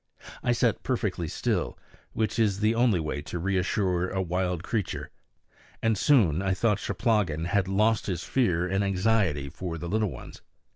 [0.41, 1.77] I sat perfectly still,
[2.13, 5.11] which is the only way to reassure a wild creature;
[5.83, 10.09] and soon I thought Cheplahgan had lost his fear in his anxiety for the little
[10.09, 10.41] ones.